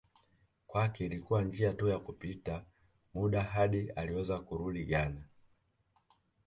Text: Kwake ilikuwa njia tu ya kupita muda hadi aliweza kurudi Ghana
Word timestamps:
Kwake 0.67 1.05
ilikuwa 1.05 1.41
njia 1.43 1.73
tu 1.73 1.87
ya 1.87 1.99
kupita 1.99 2.65
muda 3.13 3.43
hadi 3.43 3.89
aliweza 3.91 4.39
kurudi 4.39 4.85
Ghana 4.85 5.21